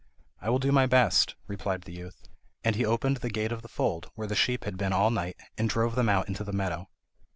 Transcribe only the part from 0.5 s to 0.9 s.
do my